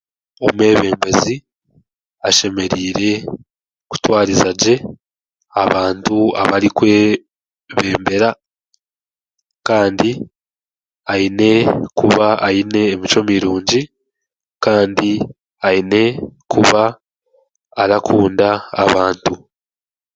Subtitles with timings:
[0.45, 1.35] Omwebembezi
[2.27, 3.11] ashemereire
[3.89, 4.75] kutwarizagye
[5.63, 8.29] abantu abarikwebembera
[9.67, 10.09] kandi
[11.13, 11.51] aine
[11.97, 13.81] kuba aine emicwe mirungi
[14.65, 15.11] kandi
[15.67, 16.01] aine
[16.51, 16.83] kuba
[17.81, 18.49] arakunda
[18.83, 19.33] abantu.